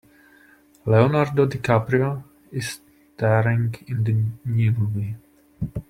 Leonardo 0.87 1.45
DiCaprio 1.45 2.23
is 2.51 2.81
staring 3.15 3.75
in 3.87 4.03
the 4.03 4.49
new 4.49 4.71
movie. 4.71 5.15